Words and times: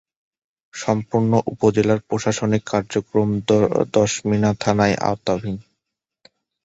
সম্পূর্ণ 0.73 1.31
উপজেলার 1.45 1.99
প্রশাসনিক 2.09 2.63
কার্যক্রম 2.71 3.29
দশমিনা 3.93 4.51
থানার 4.59 4.93
আওতাধীন। 5.03 5.57